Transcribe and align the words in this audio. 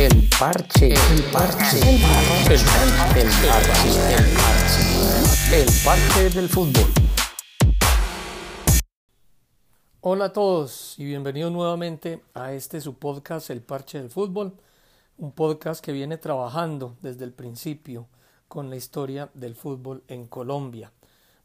El 0.00 0.30
parche, 0.38 0.94
el 0.94 1.22
parche, 1.30 1.76
el 1.76 2.00
parche, 2.00 2.54
el 2.54 2.62
parche, 2.64 3.20
el 3.20 3.28
parche, 4.34 5.60
el 5.60 5.68
parche. 5.84 6.30
Del 6.30 6.48
fútbol. 6.48 6.86
Hola 10.00 10.24
a 10.24 10.32
todos 10.32 10.98
y 10.98 11.04
bienvenidos 11.04 11.52
nuevamente 11.52 12.22
a 12.32 12.54
este 12.54 12.80
su 12.80 12.94
podcast 12.94 13.50
El 13.50 13.60
parche 13.60 14.00
del 14.00 14.08
fútbol, 14.08 14.54
un 15.18 15.32
podcast 15.32 15.84
que 15.84 15.92
viene 15.92 16.16
trabajando 16.16 16.96
desde 17.02 17.26
el 17.26 17.34
principio 17.34 18.08
con 18.48 18.70
la 18.70 18.76
historia 18.76 19.28
del 19.34 19.54
fútbol 19.54 20.02
en 20.08 20.28
Colombia. 20.28 20.92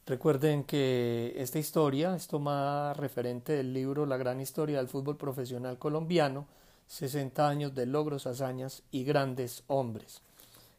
Recuerden 0.05 0.63
que 0.63 1.33
esta 1.35 1.59
historia 1.59 2.15
es 2.15 2.29
tomada 2.29 2.93
referente 2.93 3.51
del 3.51 3.73
libro 3.73 4.05
La 4.05 4.15
gran 4.15 4.39
historia 4.39 4.77
del 4.77 4.87
fútbol 4.87 5.17
profesional 5.17 5.77
colombiano, 5.77 6.47
60 6.87 7.47
años 7.47 7.75
de 7.75 7.85
logros, 7.85 8.27
hazañas 8.27 8.83
y 8.91 9.03
grandes 9.03 9.63
hombres. 9.67 10.21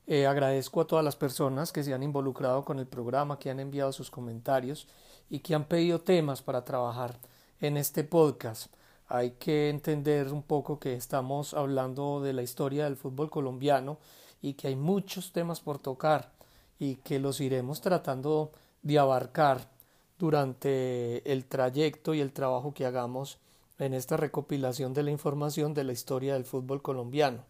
Eh, 0.06 0.26
agradezco 0.26 0.80
a 0.80 0.86
todas 0.86 1.04
las 1.04 1.16
personas 1.16 1.72
que 1.72 1.82
se 1.82 1.92
han 1.92 2.02
involucrado 2.02 2.64
con 2.64 2.78
el 2.78 2.86
programa, 2.86 3.38
que 3.38 3.50
han 3.50 3.58
enviado 3.58 3.92
sus 3.92 4.10
comentarios 4.10 4.86
y 5.28 5.40
que 5.40 5.54
han 5.54 5.64
pedido 5.64 6.00
temas 6.00 6.42
para 6.42 6.64
trabajar 6.64 7.18
en 7.60 7.76
este 7.76 8.04
podcast. 8.04 8.72
Hay 9.08 9.32
que 9.32 9.68
entender 9.68 10.32
un 10.32 10.42
poco 10.42 10.78
que 10.78 10.94
estamos 10.94 11.54
hablando 11.54 12.20
de 12.20 12.32
la 12.32 12.42
historia 12.42 12.84
del 12.84 12.96
fútbol 12.96 13.30
colombiano 13.30 13.98
y 14.42 14.54
que 14.54 14.68
hay 14.68 14.76
muchos 14.76 15.32
temas 15.32 15.60
por 15.60 15.78
tocar 15.78 16.32
y 16.78 16.96
que 16.96 17.18
los 17.18 17.40
iremos 17.40 17.80
tratando 17.80 18.52
de 18.82 18.98
abarcar 18.98 19.68
durante 20.18 21.30
el 21.30 21.46
trayecto 21.46 22.14
y 22.14 22.20
el 22.20 22.32
trabajo 22.32 22.72
que 22.72 22.86
hagamos 22.86 23.38
en 23.78 23.94
esta 23.94 24.16
recopilación 24.16 24.94
de 24.94 25.02
la 25.02 25.10
información 25.10 25.74
de 25.74 25.84
la 25.84 25.92
historia 25.92 26.34
del 26.34 26.44
fútbol 26.44 26.82
colombiano. 26.82 27.44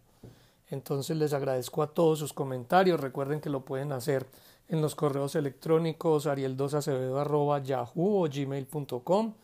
Entonces 0.69 1.17
les 1.17 1.33
agradezco 1.33 1.83
a 1.83 1.95
todos 1.95 2.19
sus 2.19 2.33
comentarios. 2.33 3.01
Recuerden 3.01 3.41
que 3.41 3.51
lo 3.51 3.65
pueden 3.65 3.93
hacer 3.93 4.27
en 4.69 4.81
los 4.81 4.95
correos 4.95 5.37
electrónicos 5.37 6.27
ariel2acevedo 6.27 7.93
o 7.95 8.29
gmail.com. 8.29 9.35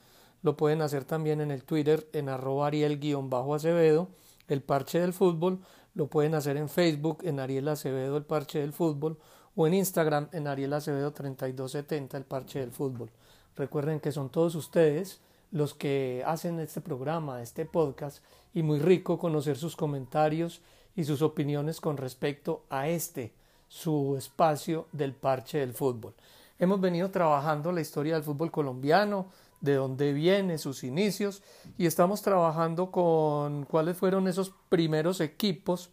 Lo 0.43 0.57
pueden 0.57 0.83
hacer 0.83 1.05
también 1.05 1.41
en 1.41 1.53
el 1.53 1.63
Twitter 1.63 2.09
en 2.13 2.29
arroba 2.29 2.67
ariel-acevedo, 2.67 4.09
el 4.49 4.63
parche 4.63 5.01
del 5.01 5.13
fútbol. 5.13 5.61
Lo 5.95 6.09
pueden 6.09 6.35
hacer 6.35 6.57
en 6.57 6.69
Facebook 6.69 7.19
en 7.23 7.39
Ariel 7.39 7.69
Acevedo, 7.69 8.17
el 8.17 8.25
parche 8.25 8.59
del 8.59 8.73
fútbol. 8.73 9.19
O 9.55 9.67
en 9.67 9.75
Instagram 9.75 10.29
en 10.33 10.49
Ariel 10.49 10.73
Acevedo 10.73 11.13
3270, 11.13 12.17
el 12.17 12.25
parche 12.25 12.59
del 12.59 12.73
fútbol. 12.73 13.11
Recuerden 13.55 14.01
que 14.01 14.11
son 14.11 14.31
todos 14.31 14.55
ustedes 14.55 15.21
los 15.53 15.75
que 15.75 16.25
hacen 16.27 16.59
este 16.59 16.81
programa, 16.81 17.43
este 17.43 17.65
podcast, 17.67 18.25
y 18.53 18.63
muy 18.63 18.81
rico 18.81 19.19
conocer 19.19 19.57
sus 19.57 19.77
comentarios 19.77 20.61
y 20.97 21.05
sus 21.05 21.23
opiniones 21.23 21.81
con 21.81 21.97
respecto 21.97 22.65
a 22.69 22.89
este, 22.89 23.33
su 23.69 24.17
espacio 24.17 24.89
del 24.93 25.15
parche 25.15 25.59
del 25.59 25.73
fútbol. 25.73 26.15
Hemos 26.59 26.81
venido 26.81 27.11
trabajando 27.11 27.71
la 27.71 27.81
historia 27.81 28.15
del 28.15 28.25
fútbol 28.25 28.51
colombiano, 28.51 29.27
de 29.61 29.75
dónde 29.75 30.13
viene, 30.13 30.59
sus 30.59 30.85
inicios, 30.85 31.43
y 31.79 31.87
estamos 31.87 32.23
trabajando 32.23 32.91
con 32.91 33.65
cuáles 33.65 33.97
fueron 33.97 34.29
esos 34.29 34.53
primeros 34.69 35.21
equipos 35.21 35.91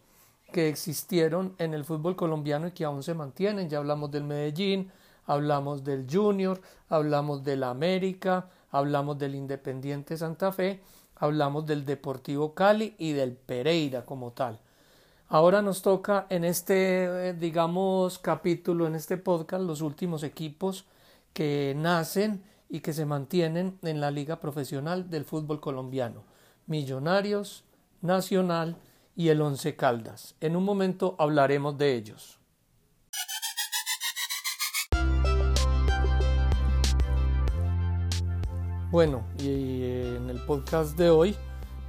que 0.52 0.68
existieron 0.68 1.54
en 1.58 1.74
el 1.74 1.84
fútbol 1.84 2.16
colombiano 2.16 2.66
y 2.66 2.72
que 2.72 2.84
aún 2.84 3.02
se 3.02 3.14
mantienen. 3.14 3.68
Ya 3.68 3.78
hablamos 3.78 4.10
del 4.10 4.24
Medellín, 4.24 4.90
hablamos 5.26 5.84
del 5.84 6.06
Junior, 6.10 6.60
hablamos 6.88 7.44
del 7.44 7.62
América, 7.62 8.50
hablamos 8.70 9.18
del 9.18 9.34
Independiente 9.34 10.16
Santa 10.16 10.52
Fe, 10.52 10.80
hablamos 11.16 11.66
del 11.66 11.84
Deportivo 11.84 12.54
Cali 12.54 12.94
y 12.98 13.12
del 13.12 13.32
Pereira 13.32 14.04
como 14.04 14.32
tal. 14.32 14.58
Ahora 15.28 15.62
nos 15.62 15.82
toca 15.82 16.26
en 16.28 16.44
este, 16.44 17.28
eh, 17.28 17.34
digamos, 17.34 18.18
capítulo, 18.18 18.88
en 18.88 18.96
este 18.96 19.16
podcast, 19.16 19.62
los 19.62 19.80
últimos 19.80 20.24
equipos 20.24 20.86
que 21.32 21.74
nacen 21.76 22.42
y 22.68 22.80
que 22.80 22.92
se 22.92 23.06
mantienen 23.06 23.78
en 23.82 24.00
la 24.00 24.10
Liga 24.10 24.40
Profesional 24.40 25.08
del 25.08 25.24
Fútbol 25.24 25.60
Colombiano. 25.60 26.24
Millonarios, 26.66 27.64
Nacional 28.00 28.76
y 29.14 29.28
el 29.28 29.40
Once 29.40 29.76
Caldas. 29.76 30.34
En 30.40 30.56
un 30.56 30.64
momento 30.64 31.14
hablaremos 31.18 31.78
de 31.78 31.94
ellos. 31.94 32.39
Bueno, 38.90 39.22
y 39.38 39.84
en 39.84 40.30
el 40.30 40.40
podcast 40.46 40.98
de 40.98 41.10
hoy 41.10 41.36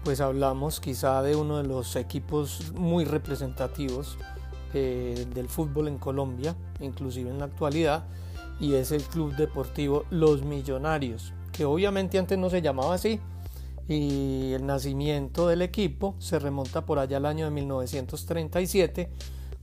pues 0.04 0.22
hablamos 0.22 0.80
quizá 0.80 1.24
de 1.24 1.36
uno 1.36 1.58
de 1.58 1.64
los 1.64 1.96
equipos 1.96 2.72
muy 2.76 3.06
representativos 3.06 4.20
eh, 4.76 5.26
del 5.34 5.50
fútbol 5.50 5.88
en 5.88 5.98
Colombia, 5.98 6.56
inclusive 6.80 7.32
en 7.32 7.40
la 7.40 7.46
actualidad, 7.46 8.04
y 8.60 8.76
es 8.76 8.92
el 8.92 9.02
Club 9.02 9.36
Deportivo 9.36 10.06
Los 10.12 10.44
Millonarios, 10.44 11.34
que 11.52 11.66
obviamente 11.66 12.20
antes 12.20 12.38
no 12.38 12.52
se 12.52 12.62
llamaba 12.62 12.94
así, 12.94 13.20
y 13.88 14.52
el 14.54 14.68
nacimiento 14.68 15.48
del 15.48 15.64
equipo 15.64 16.14
se 16.20 16.38
remonta 16.38 16.86
por 16.86 17.00
allá 17.00 17.18
al 17.18 17.26
año 17.26 17.46
de 17.46 17.52
1937, 17.52 19.10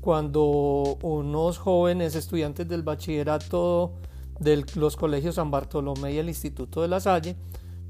cuando 0.00 0.98
unos 1.02 1.58
jóvenes 1.58 2.16
estudiantes 2.16 2.66
del 2.68 2.82
bachillerato 2.82 3.92
de 4.38 4.64
los 4.74 4.96
colegios 4.96 5.36
San 5.36 5.50
Bartolomé 5.50 6.12
y 6.12 6.18
el 6.18 6.28
Instituto 6.28 6.82
de 6.82 6.88
la 6.88 7.00
Salle, 7.00 7.36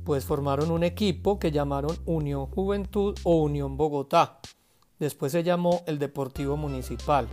pues 0.04 0.24
formaron 0.24 0.70
un 0.70 0.84
equipo 0.84 1.38
que 1.38 1.50
llamaron 1.50 1.96
Unión 2.06 2.46
Juventud 2.46 3.14
o 3.24 3.42
Unión 3.42 3.76
Bogotá. 3.76 4.40
Después 4.98 5.32
se 5.32 5.42
llamó 5.42 5.82
el 5.86 5.98
Deportivo 5.98 6.56
Municipal. 6.56 7.28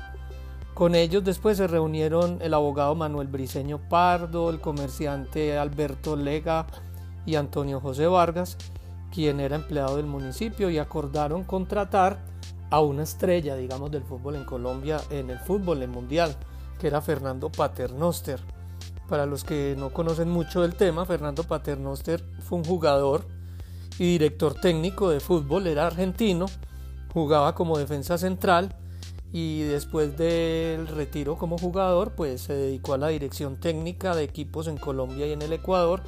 Con 0.73 0.93
ellos 0.93 1.23
después 1.23 1.55
se 1.57 1.67
reunieron 1.67 2.39
el 2.41 2.53
abogado 2.53 2.93
Manuel 2.95 3.29
Briceño 3.29 3.79
Pardo, 3.87 4.49
el 4.49 4.59
comerciante 4.59 5.57
Alberto 5.57 6.17
Lega 6.17 6.67
y 7.25 7.35
Antonio 7.35 7.79
José 7.79 8.07
Vargas, 8.07 8.57
quien 9.09 9.39
era 9.39 9.55
empleado 9.55 9.95
del 9.95 10.05
municipio, 10.05 10.69
y 10.69 10.77
acordaron 10.77 11.45
contratar 11.45 12.25
a 12.69 12.81
una 12.81 13.03
estrella, 13.03 13.55
digamos, 13.55 13.89
del 13.89 14.03
fútbol 14.03 14.35
en 14.35 14.43
Colombia, 14.43 14.99
en 15.11 15.29
el 15.29 15.39
fútbol 15.39 15.81
en 15.81 15.91
mundial, 15.91 16.35
que 16.77 16.87
era 16.87 16.99
Fernando 17.01 17.49
Paternoster. 17.49 18.41
Para 19.07 19.25
los 19.25 19.43
que 19.43 19.75
no 19.77 19.91
conocen 19.91 20.29
mucho 20.29 20.61
del 20.61 20.75
tema, 20.75 21.05
Fernando 21.05 21.43
Paternoster 21.43 22.23
fue 22.39 22.57
un 22.57 22.63
jugador 22.63 23.27
y 23.99 24.05
director 24.05 24.55
técnico 24.55 25.09
de 25.09 25.19
fútbol, 25.19 25.67
era 25.67 25.88
argentino, 25.88 26.47
jugaba 27.13 27.53
como 27.53 27.77
defensa 27.77 28.17
central 28.17 28.75
y 29.31 29.61
después 29.61 30.17
del 30.17 30.88
retiro 30.88 31.38
como 31.38 31.57
jugador, 31.57 32.13
pues 32.13 32.41
se 32.41 32.53
dedicó 32.53 32.94
a 32.94 32.97
la 32.97 33.09
dirección 33.09 33.57
técnica 33.57 34.15
de 34.15 34.23
equipos 34.23 34.67
en 34.67 34.77
Colombia 34.77 35.27
y 35.27 35.33
en 35.33 35.41
el 35.41 35.53
Ecuador 35.53 36.01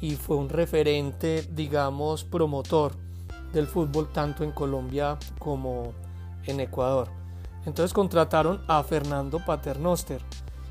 y 0.00 0.12
fue 0.12 0.36
un 0.36 0.48
referente, 0.48 1.42
digamos, 1.52 2.22
promotor 2.24 2.92
del 3.52 3.66
fútbol 3.66 4.12
tanto 4.12 4.44
en 4.44 4.52
Colombia 4.52 5.18
como 5.38 5.94
en 6.44 6.60
Ecuador. 6.60 7.08
Entonces 7.64 7.92
contrataron 7.92 8.62
a 8.68 8.82
Fernando 8.84 9.40
Paternoster 9.44 10.22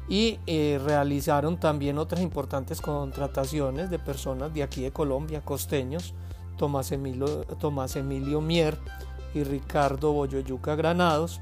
y 0.07 0.39
eh, 0.45 0.79
realizaron 0.83 1.59
también 1.59 1.97
otras 1.97 2.21
importantes 2.21 2.81
contrataciones 2.81 3.89
de 3.89 3.99
personas 3.99 4.53
de 4.53 4.63
aquí 4.63 4.81
de 4.81 4.91
Colombia, 4.91 5.41
costeños, 5.41 6.13
Tomás 6.57 6.91
Emilio, 6.91 7.41
Tomás 7.59 7.95
Emilio 7.95 8.41
Mier 8.41 8.77
y 9.33 9.43
Ricardo 9.43 10.13
Boyoyuca 10.13 10.75
Granados, 10.75 11.39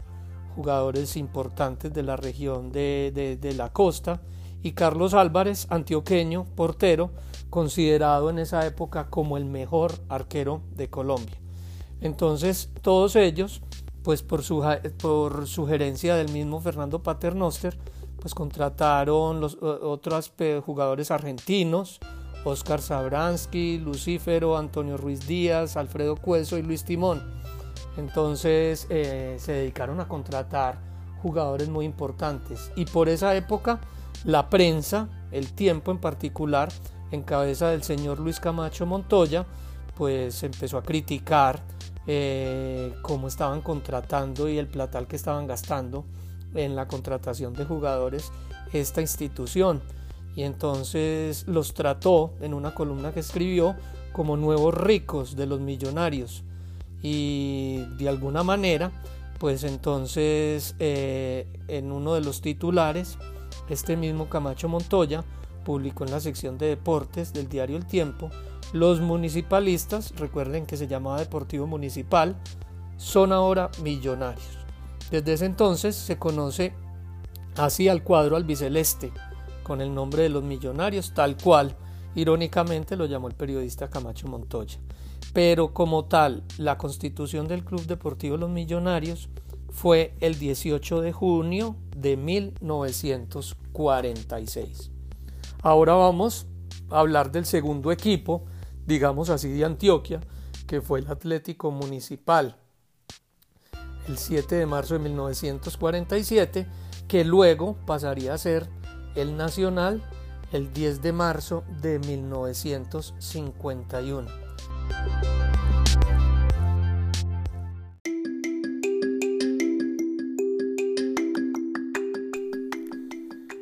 jugadores 0.56 1.18
importantes 1.18 1.94
de 1.94 2.04
la 2.04 2.16
región 2.16 2.72
de, 2.72 3.38
de 3.40 3.54
la 3.54 3.72
costa, 3.72 4.22
y 4.64 4.72
Carlos 4.72 5.14
Álvarez, 5.14 5.68
antioqueño, 5.70 6.46
portero, 6.56 7.12
considerado 7.50 8.30
en 8.30 8.40
esa 8.40 8.66
época 8.66 9.10
como 9.10 9.38
el 9.38 9.46
mejor 9.46 9.92
arquero 10.08 10.62
de 10.76 10.90
Colombia. 10.90 11.36
Entonces, 12.02 12.70
todos 12.82 13.16
ellos, 13.16 13.62
pues 14.04 14.24
por, 14.24 14.42
su, 14.42 14.64
por 15.02 15.48
sugerencia 15.48 16.16
del 16.16 16.32
mismo 16.32 16.62
Fernando 16.62 17.04
Paternoster, 17.04 17.78
pues 18.24 18.34
contrataron 18.34 19.42
los 19.42 19.58
otros 19.62 20.32
jugadores 20.66 21.12
argentinos, 21.12 22.00
Oscar 22.46 22.82
Sabransky, 22.82 23.80
Lucífero, 23.80 24.58
Antonio 24.58 24.96
Ruiz 24.96 25.28
Díaz, 25.28 25.76
Alfredo 25.76 26.16
Cueso 26.16 26.58
y 26.58 26.62
Luis 26.62 26.86
Timón. 26.86 27.22
Entonces 27.98 28.88
eh, 28.90 29.36
se 29.40 29.52
dedicaron 29.52 30.00
a 30.00 30.08
contratar 30.08 30.80
jugadores 31.22 31.68
muy 31.68 31.84
importantes 31.84 32.72
y 32.78 32.86
por 32.86 33.10
esa 33.10 33.36
época 33.36 33.82
la 34.24 34.50
prensa, 34.50 35.10
el 35.34 35.52
tiempo 35.52 35.92
en 35.92 35.98
particular, 35.98 36.70
en 37.12 37.24
cabeza 37.24 37.72
del 37.72 37.84
señor 37.84 38.20
Luis 38.20 38.40
Camacho 38.40 38.86
Montoya, 38.86 39.46
pues 39.98 40.44
empezó 40.44 40.78
a 40.78 40.84
criticar 40.84 41.62
eh, 42.08 42.96
cómo 43.02 43.28
estaban 43.28 43.60
contratando 43.60 44.48
y 44.48 44.60
el 44.60 44.68
platal 44.68 45.08
que 45.08 45.18
estaban 45.18 45.46
gastando 45.46 46.06
en 46.56 46.76
la 46.76 46.88
contratación 46.88 47.54
de 47.54 47.66
jugadores 47.66 48.32
esta 48.72 49.02
institución 49.02 49.82
y 50.36 50.44
entonces 50.44 51.48
los 51.48 51.74
trató 51.74 52.34
en 52.42 52.54
una 52.54 52.74
columna 52.74 53.14
que 53.14 53.20
escribió 53.20 53.76
como 54.14 54.38
nuevos 54.38 54.74
ricos 54.74 55.36
de 55.36 55.46
los 55.46 55.60
millonarios 55.60 56.44
y 57.02 57.84
de 57.98 58.10
alguna 58.10 58.44
manera 58.44 58.92
pues 59.44 59.66
entonces 59.66 60.74
eh, 60.80 61.48
en 61.68 61.92
uno 61.92 62.14
de 62.14 62.22
los 62.22 62.40
titulares, 62.40 63.18
este 63.68 63.98
mismo 63.98 64.30
Camacho 64.30 64.70
Montoya 64.70 65.26
publicó 65.66 66.06
en 66.06 66.12
la 66.12 66.22
sección 66.22 66.58
de 66.58 66.68
deportes 66.68 67.34
del 67.34 67.50
diario 67.50 67.76
El 67.76 67.86
Tiempo, 67.86 68.30
los 68.72 69.02
municipalistas, 69.02 70.14
recuerden 70.16 70.66
que 70.66 70.78
se 70.78 70.88
llamaba 70.88 71.20
Deportivo 71.20 71.68
Municipal, 71.68 72.38
son 72.96 73.34
ahora 73.34 73.70
millonarios. 73.82 74.63
Desde 75.12 75.34
ese 75.34 75.46
entonces 75.46 75.96
se 75.96 76.18
conoce 76.18 76.74
así 77.58 77.88
al 77.88 78.04
cuadro 78.04 78.36
albiceleste, 78.36 79.12
con 79.64 79.82
el 79.82 79.94
nombre 79.94 80.24
de 80.24 80.30
los 80.30 80.42
millonarios, 80.44 81.14
tal 81.14 81.38
cual, 81.38 81.76
irónicamente 82.16 82.96
lo 82.96 83.06
llamó 83.06 83.28
el 83.28 83.36
periodista 83.36 83.90
Camacho 83.90 84.28
Montoya. 84.28 84.80
Pero 85.34 85.74
como 85.74 86.06
tal, 86.06 86.44
la 86.58 86.78
constitución 86.78 87.48
del 87.48 87.64
Club 87.64 87.88
Deportivo 87.88 88.38
Los 88.38 88.52
Millonarios 88.52 89.30
fue 89.72 90.16
el 90.20 90.38
18 90.38 91.02
de 91.02 91.12
junio 91.12 91.76
de 91.98 92.18
1946. 92.18 94.92
Ahora 95.64 95.94
vamos 95.94 96.46
a 96.92 97.00
hablar 97.00 97.32
del 97.32 97.46
segundo 97.46 97.92
equipo, 97.92 98.46
digamos 98.86 99.32
así, 99.32 99.50
de 99.50 99.66
Antioquia, 99.66 100.22
que 100.68 100.82
fue 100.82 101.00
el 101.00 101.08
Atlético 101.08 101.72
Municipal. 101.72 102.60
El 104.08 104.18
7 104.18 104.56
de 104.56 104.66
marzo 104.66 104.96
de 104.96 105.02
1947, 105.02 106.66
que 107.08 107.24
luego 107.24 107.78
pasaría 107.86 108.34
a 108.34 108.38
ser 108.38 108.68
el 109.16 109.38
Nacional 109.38 110.04
el 110.52 110.72
10 110.72 111.02
de 111.02 111.12
marzo 111.12 111.64
de 111.82 111.98
1951. 112.00 114.28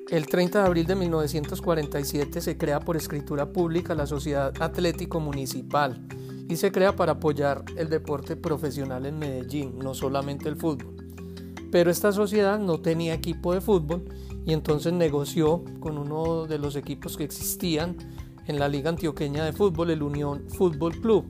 El 0.10 0.28
30 0.28 0.60
de 0.60 0.66
abril 0.66 0.86
de 0.86 0.96
1947 0.96 2.42
se 2.42 2.58
crea 2.58 2.82
por 2.82 2.98
escritura 2.98 3.54
pública 3.54 3.96
la 3.96 4.06
Sociedad 4.06 4.54
Atlético 4.60 5.22
Municipal 5.22 6.06
y 6.52 6.58
se 6.58 6.70
crea 6.70 6.98
para 6.98 7.14
apoyar 7.14 7.64
el 7.78 7.90
deporte 7.90 8.36
profesional 8.36 9.06
en 9.06 9.18
Medellín, 9.18 9.80
no 9.80 9.94
solamente 9.94 10.50
el 10.50 10.58
fútbol. 10.58 10.98
Pero 11.72 11.90
esta 11.90 12.12
sociedad 12.12 12.60
no 12.60 12.82
tenía 12.82 13.14
equipo 13.14 13.54
de 13.54 13.62
fútbol 13.62 14.04
y 14.46 14.52
entonces 14.52 14.92
negoció 14.92 15.64
con 15.80 15.98
uno 15.98 16.48
de 16.48 16.60
los 16.60 16.76
equipos 16.76 17.16
que 17.16 17.24
existían 17.24 17.96
en 18.48 18.60
la 18.60 18.68
Liga 18.68 18.90
Antioqueña 18.90 19.46
de 19.46 19.54
Fútbol, 19.54 19.92
el 19.92 20.04
Unión 20.04 20.44
Fútbol 20.50 21.00
Club. 21.00 21.26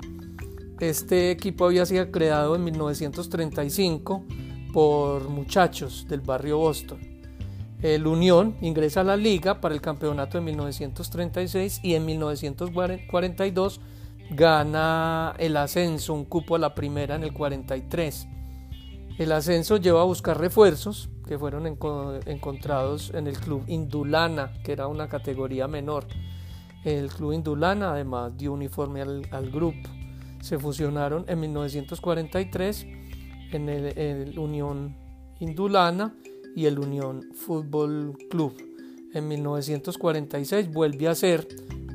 Este 0.80 1.30
equipo 1.30 1.66
había 1.66 1.86
sido 1.86 2.10
creado 2.10 2.56
en 2.56 2.64
1935 2.64 4.26
por 4.74 5.30
muchachos 5.30 6.08
del 6.10 6.22
barrio 6.22 6.58
Boston. 6.58 7.00
El 7.84 8.08
Unión 8.08 8.56
ingresa 8.62 9.02
a 9.02 9.04
la 9.04 9.18
liga 9.18 9.62
para 9.62 9.76
el 9.76 9.82
campeonato 9.82 10.40
de 10.40 10.46
1936 10.46 11.82
y 11.84 11.94
en 11.94 12.06
1942 12.08 13.82
gana 14.32 15.36
el 15.38 15.58
ascenso, 15.58 16.14
un 16.14 16.26
cupo 16.26 16.56
a 16.56 16.60
la 16.60 16.74
primera 16.74 17.16
en 17.16 17.24
el 17.24 17.34
43. 17.34 18.28
El 19.18 19.32
ascenso 19.34 19.78
lleva 19.78 20.02
a 20.02 20.06
buscar 20.06 20.40
refuerzos 20.40 21.10
que 21.28 21.38
fueron 21.38 21.68
encontrados 21.68 23.12
en 23.14 23.28
el 23.28 23.38
club 23.38 23.64
Indulana, 23.68 24.54
que 24.64 24.72
era 24.72 24.88
una 24.88 25.08
categoría 25.08 25.68
menor. 25.68 26.08
El 26.84 27.10
club 27.10 27.34
Indulana 27.34 27.92
además 27.92 28.36
dio 28.38 28.54
uniforme 28.54 29.02
al, 29.02 29.52
grupo. 29.52 29.90
Se 30.42 30.58
fusionaron 30.58 31.26
en 31.28 31.40
1943 31.42 32.88
en 33.52 33.70
el 33.70 34.40
Unión 34.40 34.96
Indulana 35.40 36.16
y 36.56 36.66
el 36.66 36.80
Unión 36.80 37.22
Fútbol 37.36 38.18
Club. 38.30 38.56
En 39.14 39.28
1946 39.28 40.72
vuelve 40.72 41.08
a 41.10 41.16
ser 41.16 41.48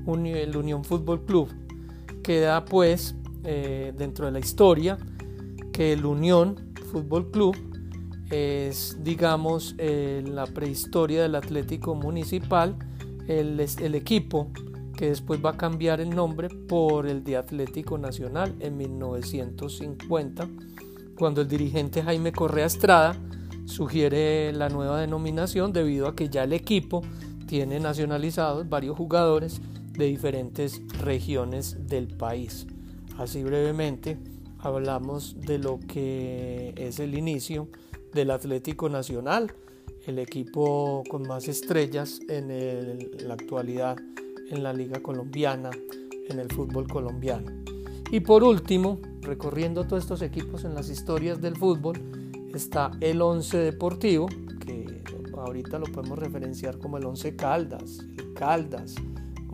el 0.06 0.56
Unión 0.56 0.85
Fútbol 0.85 1.25
Club. 1.25 1.66
Queda 2.26 2.64
pues 2.64 3.14
eh, 3.44 3.93
dentro 3.96 4.26
de 4.26 4.32
la 4.32 4.40
historia 4.40 4.99
que 5.73 5.93
el 5.93 6.05
Unión 6.05 6.73
Fútbol 6.90 7.31
Club 7.31 7.56
es 8.32 8.99
digamos 9.05 9.76
eh, 9.78 10.25
la 10.26 10.44
prehistoria 10.46 11.23
del 11.23 11.37
Atlético 11.37 11.94
Municipal, 11.94 12.75
el, 13.28 13.61
el 13.61 13.94
equipo 13.94 14.50
que 14.96 15.11
después 15.11 15.38
va 15.44 15.50
a 15.50 15.56
cambiar 15.56 16.00
el 16.00 16.11
nombre 16.11 16.49
por 16.49 17.06
el 17.06 17.23
de 17.23 17.37
Atlético 17.37 17.96
Nacional 17.96 18.56
en 18.58 18.76
1950, 18.76 20.49
cuando 21.17 21.43
el 21.43 21.46
dirigente 21.46 22.02
Jaime 22.02 22.32
Correa 22.32 22.67
Estrada 22.67 23.14
sugiere 23.67 24.52
la 24.52 24.69
nueva 24.69 25.00
denominación 25.00 25.73
debido 25.73 26.08
a 26.08 26.17
que 26.17 26.28
ya 26.28 26.43
el 26.43 26.55
equipo 26.55 27.02
tiene 27.46 27.78
nacionalizados 27.78 28.69
varios 28.69 28.96
jugadores 28.96 29.61
de 29.97 30.07
diferentes 30.07 30.83
regiones 30.99 31.87
del 31.87 32.09
país. 32.09 32.67
Así 33.19 33.43
brevemente 33.43 34.19
hablamos 34.59 35.37
de 35.41 35.59
lo 35.59 35.79
que 35.81 36.75
es 36.77 36.99
el 36.99 37.17
inicio 37.17 37.69
del 38.13 38.31
Atlético 38.31 38.89
Nacional, 38.89 39.53
el 40.07 40.19
equipo 40.19 41.03
con 41.09 41.27
más 41.27 41.49
estrellas 41.49 42.21
en, 42.29 42.49
la 43.27 43.35
actualidad 43.35 43.97
en 44.51 44.63
la 44.63 44.73
Liga 44.73 45.01
Colombiana, 45.01 45.71
en 46.29 46.39
el 46.39 46.51
fútbol 46.51 46.87
colombiano. 46.89 47.51
Y 48.11 48.21
por 48.21 48.45
último, 48.45 49.01
recorriendo 49.21 49.87
todos 49.87 50.05
estos 50.05 50.23
equipos 50.23 50.65
en 50.65 50.75
las 50.75 50.89
historias 50.89 51.41
del 51.41 51.57
fútbol, 51.57 52.01
está 52.55 52.93
el 53.01 53.21
11 53.21 53.59
Deportivo, 53.59 54.27
que 54.65 55.03
ahorita 55.37 55.79
lo 55.79 55.87
podemos 55.87 56.19
referenciar 56.19 56.79
como 56.79 56.99
el 56.99 57.05
11 57.05 57.35
Caldas, 57.37 57.99
el 58.17 58.33
Caldas, 58.35 58.95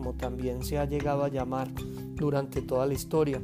como 0.03 0.17
también 0.17 0.65
se 0.65 0.77
ha 0.77 0.85
llegado 0.85 1.23
a 1.23 1.29
llamar 1.29 1.69
durante 2.15 2.61
toda 2.61 2.85
la 2.85 2.93
historia. 2.93 3.41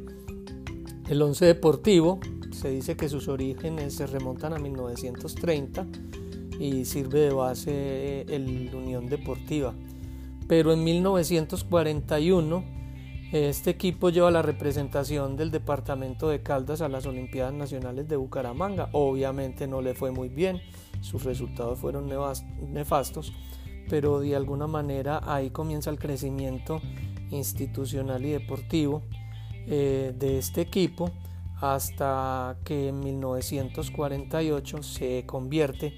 El 1.07 1.21
11 1.21 1.45
Deportivo 1.45 2.19
se 2.51 2.69
dice 2.69 2.97
que 2.97 3.07
sus 3.07 3.29
orígenes 3.29 3.95
se 3.95 4.05
remontan 4.05 4.51
a 4.51 4.59
1930 4.59 5.87
y 6.59 6.83
sirve 6.83 7.21
de 7.21 7.29
base 7.31 8.21
el 8.23 8.69
Unión 8.75 9.07
Deportiva. 9.07 9.73
Pero 10.49 10.73
en 10.73 10.83
1941 10.83 12.63
este 13.31 13.69
equipo 13.69 14.09
lleva 14.09 14.29
la 14.29 14.41
representación 14.41 15.37
del 15.37 15.51
departamento 15.51 16.27
de 16.27 16.43
Caldas 16.43 16.81
a 16.81 16.89
las 16.89 17.05
Olimpiadas 17.05 17.53
Nacionales 17.53 18.09
de 18.09 18.17
Bucaramanga. 18.17 18.89
Obviamente 18.91 19.65
no 19.65 19.81
le 19.81 19.93
fue 19.93 20.11
muy 20.11 20.27
bien, 20.27 20.59
sus 20.99 21.23
resultados 21.23 21.79
fueron 21.79 22.09
nefastos, 22.73 23.31
pero 23.89 24.19
de 24.19 24.35
alguna 24.35 24.67
manera 24.67 25.21
ahí 25.25 25.49
comienza 25.49 25.89
el 25.89 25.99
crecimiento 25.99 26.81
institucional 27.31 28.25
y 28.25 28.31
deportivo 28.31 29.03
eh, 29.67 30.13
de 30.17 30.37
este 30.37 30.61
equipo 30.61 31.11
hasta 31.61 32.57
que 32.63 32.89
en 32.89 32.99
1948 33.01 34.83
se 34.83 35.25
convierte 35.25 35.93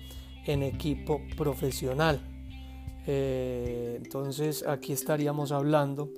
en 0.45 0.63
equipo 0.63 1.21
profesional. 1.37 2.19
Eh, 3.05 3.99
entonces 4.01 4.65
aquí 4.67 4.93
estaríamos 4.93 5.51
hablando 5.51 6.09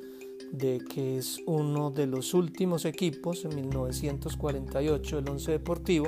de 0.51 0.79
que 0.79 1.17
es 1.17 1.41
uno 1.45 1.91
de 1.91 2.07
los 2.07 2.33
últimos 2.33 2.85
equipos 2.85 3.43
en 3.45 3.55
1948 3.55 5.19
el 5.19 5.29
Once 5.29 5.51
Deportivo, 5.51 6.07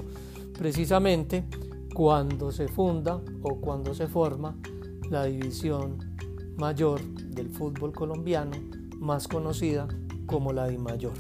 precisamente 0.57 1.45
cuando 1.93 2.51
se 2.51 2.67
funda 2.67 3.21
o 3.41 3.59
cuando 3.59 3.93
se 3.93 4.07
forma 4.07 4.57
la 5.09 5.25
división 5.25 6.15
mayor 6.57 7.01
del 7.01 7.49
fútbol 7.49 7.93
colombiano, 7.93 8.51
más 8.97 9.27
conocida 9.27 9.87
como 10.25 10.51
la 10.51 10.67
Di 10.67 10.77
Mayor. 10.77 11.13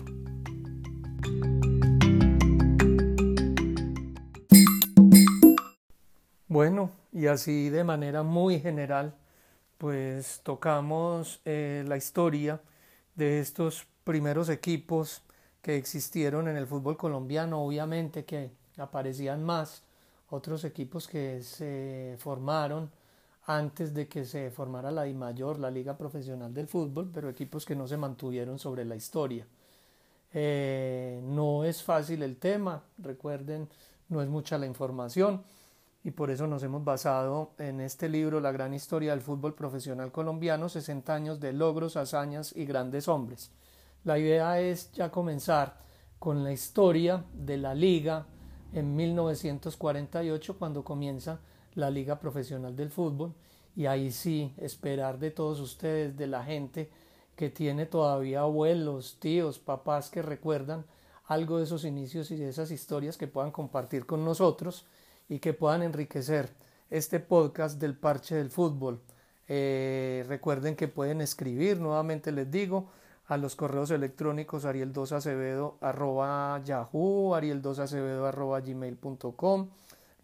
Bueno, 6.47 6.91
y 7.11 7.27
así 7.27 7.69
de 7.69 7.83
manera 7.83 8.23
muy 8.23 8.59
general, 8.59 9.13
pues 9.77 10.41
tocamos 10.43 11.41
eh, 11.45 11.83
la 11.87 11.97
historia 11.97 12.61
de 13.15 13.39
estos 13.39 13.85
primeros 14.03 14.49
equipos 14.49 15.21
que 15.61 15.75
existieron 15.75 16.47
en 16.47 16.57
el 16.57 16.65
fútbol 16.65 16.95
colombiano, 16.97 17.61
obviamente 17.61 18.23
que 18.23 18.51
aparecían 18.77 19.43
más 19.43 19.83
otros 20.29 20.63
equipos 20.63 21.07
que 21.07 21.41
se 21.43 22.15
formaron 22.19 22.89
antes 23.45 23.93
de 23.93 24.07
que 24.07 24.25
se 24.25 24.49
formara 24.49 24.91
la 24.91 25.05
mayor 25.13 25.59
la 25.59 25.69
Liga 25.69 25.97
Profesional 25.97 26.53
del 26.53 26.67
Fútbol, 26.67 27.11
pero 27.13 27.29
equipos 27.29 27.65
que 27.65 27.75
no 27.75 27.87
se 27.87 27.97
mantuvieron 27.97 28.57
sobre 28.57 28.85
la 28.85 28.95
historia. 28.95 29.45
Eh, 30.33 31.21
no 31.23 31.63
es 31.63 31.83
fácil 31.83 32.23
el 32.23 32.37
tema, 32.37 32.83
recuerden, 32.97 33.69
no 34.09 34.21
es 34.21 34.27
mucha 34.27 34.57
la 34.57 34.65
información 34.65 35.43
y 36.03 36.11
por 36.11 36.29
eso 36.29 36.45
nos 36.45 36.61
hemos 36.63 36.83
basado 36.83 37.53
en 37.57 37.81
este 37.81 38.09
libro 38.09 38.39
La 38.39 38.51
gran 38.51 38.73
historia 38.73 39.11
del 39.11 39.21
fútbol 39.21 39.55
profesional 39.55 40.11
colombiano, 40.11 40.69
60 40.69 41.13
años 41.13 41.39
de 41.39 41.53
logros, 41.53 41.97
hazañas 41.97 42.55
y 42.55 42.65
grandes 42.65 43.07
hombres. 43.07 43.51
La 44.03 44.19
idea 44.19 44.59
es 44.59 44.91
ya 44.91 45.09
comenzar 45.09 45.77
con 46.19 46.43
la 46.43 46.51
historia 46.51 47.23
de 47.33 47.57
la 47.57 47.73
liga 47.73 48.27
en 48.73 48.95
1948 48.95 50.57
cuando 50.59 50.83
comienza 50.83 51.39
la 51.75 51.89
Liga 51.89 52.19
Profesional 52.19 52.75
del 52.75 52.89
Fútbol 52.89 53.33
y 53.75 53.85
ahí 53.85 54.11
sí 54.11 54.53
esperar 54.57 55.19
de 55.19 55.31
todos 55.31 55.59
ustedes, 55.59 56.17
de 56.17 56.27
la 56.27 56.43
gente 56.43 56.89
que 57.35 57.49
tiene 57.49 57.85
todavía 57.85 58.41
abuelos, 58.41 59.17
tíos, 59.19 59.59
papás 59.59 60.09
que 60.09 60.21
recuerdan 60.21 60.85
algo 61.27 61.57
de 61.57 61.65
esos 61.65 61.83
inicios 61.85 62.31
y 62.31 62.37
de 62.37 62.49
esas 62.49 62.71
historias 62.71 63.17
que 63.17 63.27
puedan 63.27 63.51
compartir 63.51 64.05
con 64.05 64.23
nosotros 64.23 64.85
y 65.27 65.39
que 65.39 65.53
puedan 65.53 65.83
enriquecer 65.83 66.49
este 66.89 67.19
podcast 67.19 67.79
del 67.79 67.95
parche 67.95 68.35
del 68.35 68.51
fútbol. 68.51 69.01
Eh, 69.47 70.23
recuerden 70.27 70.75
que 70.75 70.87
pueden 70.87 71.21
escribir, 71.21 71.79
nuevamente 71.79 72.31
les 72.31 72.49
digo, 72.49 72.89
a 73.27 73.37
los 73.37 73.55
correos 73.55 73.89
electrónicos 73.91 74.65
ariel2acevedo 74.65 75.77
arroba 75.81 76.61
yahoo, 76.63 77.35
ariel2acevedo 77.35 78.25
arroba 78.27 78.61
gmail.com. 78.61 79.69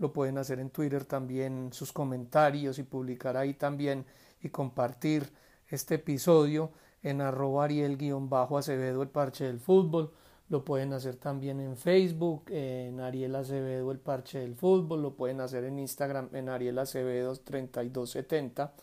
Lo 0.01 0.12
pueden 0.12 0.39
hacer 0.39 0.60
en 0.60 0.72
Twitter 0.72 1.05
también 1.05 1.70
sus 1.72 1.93
comentarios 1.93 2.79
y 2.79 2.84
publicar 2.84 3.38
ahí 3.38 3.53
también 3.53 4.03
y 4.41 4.50
compartir 4.50 5.31
este 5.67 5.96
episodio 5.96 6.72
en 7.03 7.22
arroba 7.22 7.65
ariel-acevedo 7.65 9.03
el 9.03 9.10
parche 9.10 9.43
del 9.46 9.60
fútbol. 9.60 10.12
Lo 10.50 10.65
pueden 10.65 10.91
hacer 10.93 11.17
también 11.17 11.60
en 11.60 11.77
Facebook, 11.77 12.46
en 12.50 13.00
Ariel 13.00 13.36
Acevedo 13.36 13.91
el 13.91 14.00
parche 14.00 14.39
del 14.39 14.55
fútbol. 14.55 15.03
Lo 15.03 15.15
pueden 15.15 15.39
hacer 15.39 15.65
en 15.65 15.77
Instagram, 15.77 16.29
en 16.34 16.50
Ariel 16.50 16.79
Acevedo 16.79 17.36
3270 17.36 18.74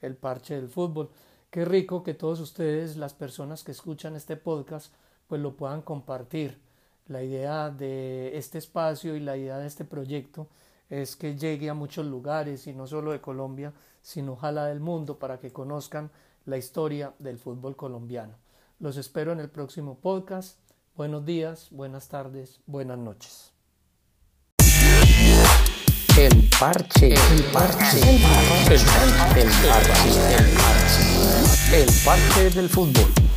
el 0.00 0.14
parche 0.14 0.54
del 0.54 0.68
fútbol. 0.68 1.10
Qué 1.50 1.64
rico 1.64 2.04
que 2.04 2.14
todos 2.14 2.38
ustedes, 2.38 2.96
las 2.96 3.14
personas 3.14 3.64
que 3.64 3.72
escuchan 3.72 4.14
este 4.14 4.36
podcast, 4.36 4.94
pues 5.26 5.40
lo 5.40 5.56
puedan 5.56 5.82
compartir. 5.82 6.60
La 7.08 7.24
idea 7.24 7.68
de 7.68 8.38
este 8.38 8.58
espacio 8.58 9.16
y 9.16 9.20
la 9.20 9.36
idea 9.36 9.58
de 9.58 9.66
este 9.66 9.84
proyecto 9.84 10.46
es 10.90 11.16
que 11.16 11.36
llegue 11.36 11.68
a 11.68 11.74
muchos 11.74 12.06
lugares 12.06 12.66
y 12.66 12.72
no 12.72 12.86
solo 12.86 13.12
de 13.12 13.20
Colombia, 13.20 13.72
sino 14.02 14.32
ojalá 14.32 14.66
del 14.66 14.80
mundo 14.80 15.18
para 15.18 15.38
que 15.38 15.52
conozcan 15.52 16.10
la 16.46 16.56
historia 16.56 17.12
del 17.18 17.38
fútbol 17.38 17.76
colombiano. 17.76 18.34
Los 18.80 18.96
espero 18.96 19.32
en 19.32 19.40
el 19.40 19.50
próximo 19.50 19.98
podcast. 19.98 20.58
Buenos 20.96 21.24
días, 21.24 21.68
buenas 21.70 22.08
tardes, 22.08 22.60
buenas 22.66 22.98
noches. 22.98 23.52
El 26.16 26.50
parche, 26.58 27.14
el 27.14 27.44
parche, 27.52 28.00
el 28.00 28.22
parche, 28.22 28.74
el 28.74 29.50
parche, 29.68 30.34
el 30.34 30.50
parche, 30.56 31.82
el 31.82 31.88
parche 32.04 32.50
del 32.50 32.68
fútbol. 32.68 33.27